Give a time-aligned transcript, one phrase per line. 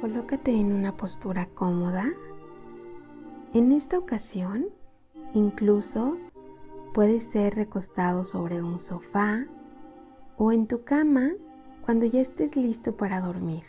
[0.00, 2.12] Colócate en una postura cómoda.
[3.54, 4.66] En esta ocasión,
[5.32, 6.18] incluso
[6.92, 9.46] puedes ser recostado sobre un sofá
[10.36, 11.30] o en tu cama
[11.82, 13.64] cuando ya estés listo para dormir.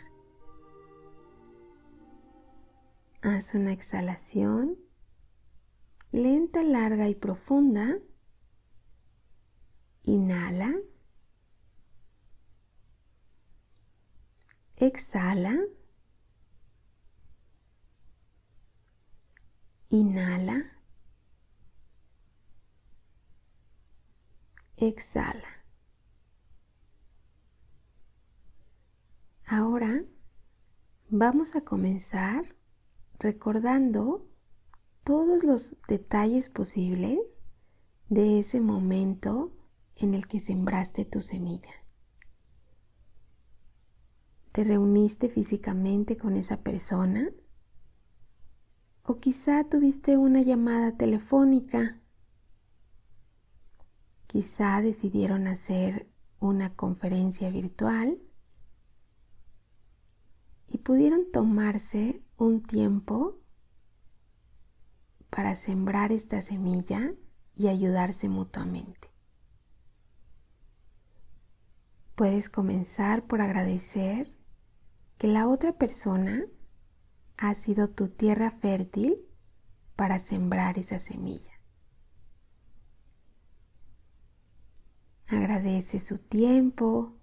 [3.22, 4.76] Haz una exhalación
[6.12, 7.98] lenta, larga y profunda.
[10.02, 10.74] Inhala.
[14.76, 15.58] Exhala.
[19.90, 20.70] Inhala.
[24.76, 25.64] Exhala.
[29.46, 30.04] Ahora
[31.08, 32.54] vamos a comenzar
[33.18, 34.28] recordando
[35.04, 37.40] todos los detalles posibles
[38.10, 39.56] de ese momento
[39.96, 41.72] en el que sembraste tu semilla.
[44.52, 47.30] ¿Te reuniste físicamente con esa persona?
[49.10, 51.98] ¿O quizá tuviste una llamada telefónica?
[54.26, 58.20] Quizá decidieron hacer una conferencia virtual
[60.66, 63.40] y pudieron tomarse un tiempo
[65.30, 67.14] para sembrar esta semilla
[67.54, 69.08] y ayudarse mutuamente.
[72.14, 74.36] Puedes comenzar por agradecer
[75.16, 76.44] que la otra persona
[77.38, 79.16] ha sido tu tierra fértil
[79.94, 81.52] para sembrar esa semilla.
[85.28, 87.16] Agradece su tiempo,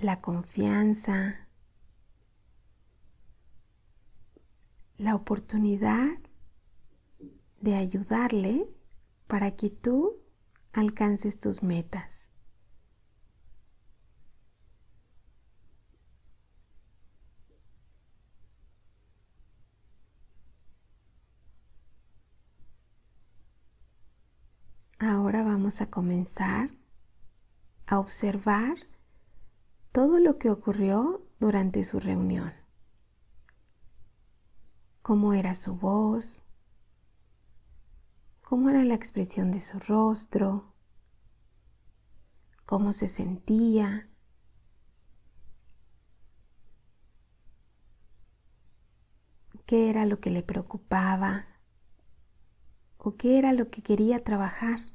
[0.00, 1.48] la confianza,
[4.98, 6.18] la oportunidad
[7.60, 8.68] de ayudarle
[9.26, 10.20] para que tú
[10.72, 12.31] alcances tus metas.
[25.04, 26.70] Ahora vamos a comenzar
[27.86, 28.76] a observar
[29.90, 32.52] todo lo que ocurrió durante su reunión.
[35.02, 36.44] Cómo era su voz,
[38.42, 40.72] cómo era la expresión de su rostro,
[42.64, 44.08] cómo se sentía.
[49.66, 51.46] qué era lo que le preocupaba
[52.98, 54.91] o qué era lo que quería trabajar.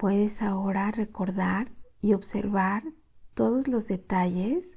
[0.00, 2.84] Puedes ahora recordar y observar
[3.34, 4.76] todos los detalles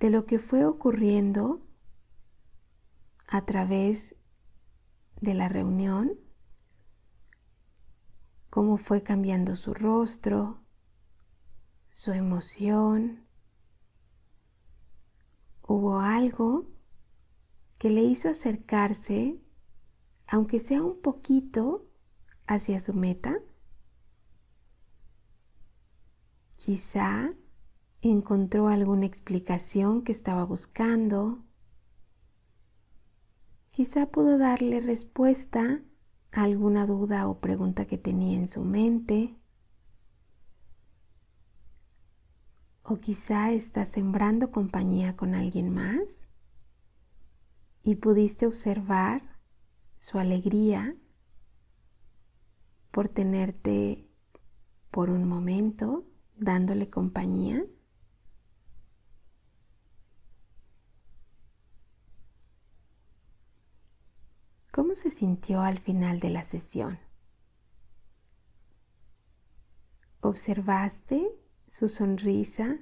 [0.00, 1.64] de lo que fue ocurriendo
[3.28, 4.16] a través
[5.20, 6.18] de la reunión,
[8.50, 10.64] cómo fue cambiando su rostro,
[11.92, 13.28] su emoción.
[15.62, 16.72] Hubo algo
[17.78, 19.40] que le hizo acercarse,
[20.26, 21.88] aunque sea un poquito,
[22.48, 23.32] hacia su meta.
[26.66, 27.32] Quizá
[28.02, 31.44] encontró alguna explicación que estaba buscando.
[33.70, 35.84] Quizá pudo darle respuesta
[36.32, 39.38] a alguna duda o pregunta que tenía en su mente.
[42.82, 46.28] O quizá está sembrando compañía con alguien más
[47.84, 49.38] y pudiste observar
[49.98, 50.96] su alegría
[52.90, 54.10] por tenerte
[54.90, 57.64] por un momento dándole compañía?
[64.70, 66.98] ¿Cómo se sintió al final de la sesión?
[70.20, 71.26] ¿Observaste
[71.68, 72.78] su sonrisa?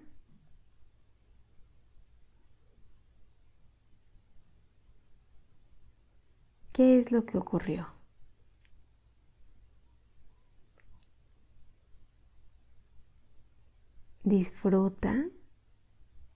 [6.73, 7.94] ¿Qué es lo que ocurrió?
[14.25, 15.29] Disfruta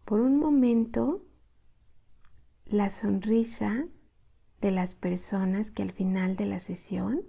[0.04, 1.24] por un momento
[2.66, 3.88] la sonrisa
[4.60, 7.22] de las personas que al final de la sesión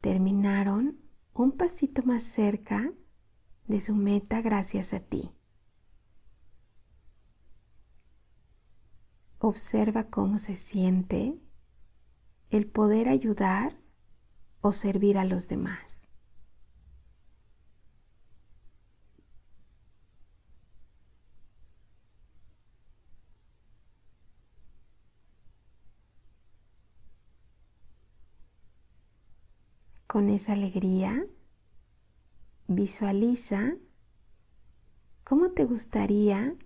[0.00, 1.00] terminaron
[1.32, 2.92] un pasito más cerca
[3.66, 5.32] de su meta gracias a ti.
[9.40, 11.36] Observa cómo se siente
[12.48, 13.76] el poder ayudar
[14.60, 16.04] o servir a los demás.
[30.14, 31.26] Con esa alegría,
[32.68, 33.74] visualiza
[35.24, 36.56] ¿Cómo te gustaría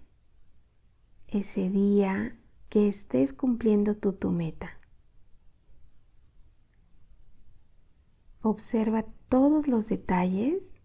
[1.28, 4.76] ese día que estés cumpliendo tú tu meta?
[8.42, 10.82] Observa todos los detalles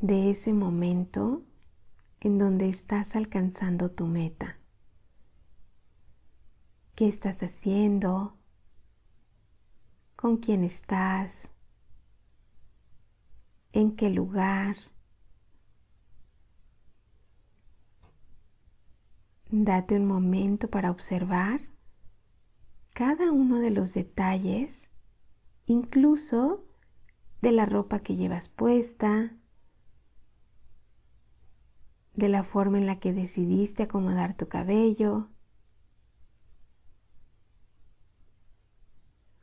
[0.00, 1.44] de ese momento
[2.18, 4.58] en donde estás alcanzando tu meta.
[6.96, 8.36] ¿Qué estás haciendo?
[10.16, 11.52] ¿Con quién estás?
[13.72, 14.76] ¿En qué lugar?
[19.52, 21.60] Date un momento para observar
[22.92, 24.92] cada uno de los detalles,
[25.66, 26.66] incluso
[27.42, 29.36] de la ropa que llevas puesta,
[32.14, 35.30] de la forma en la que decidiste acomodar tu cabello,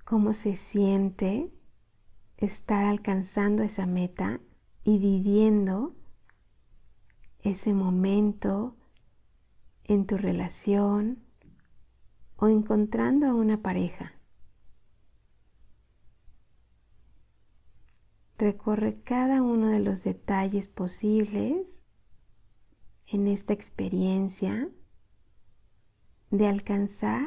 [0.04, 1.57] cómo se siente
[2.38, 4.40] estar alcanzando esa meta
[4.84, 5.96] y viviendo
[7.40, 8.76] ese momento
[9.84, 11.24] en tu relación
[12.36, 14.14] o encontrando a una pareja.
[18.38, 21.84] Recorre cada uno de los detalles posibles
[23.08, 24.70] en esta experiencia
[26.30, 27.26] de alcanzar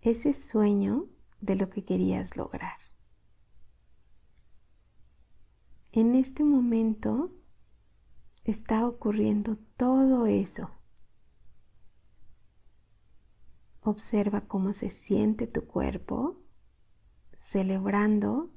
[0.00, 1.06] ese sueño
[1.40, 2.87] de lo que querías lograr.
[5.92, 7.32] En este momento
[8.44, 10.78] está ocurriendo todo eso
[13.88, 16.42] Observa cómo se siente tu cuerpo
[17.38, 18.50] celebrando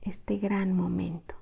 [0.00, 1.36] este gran momento.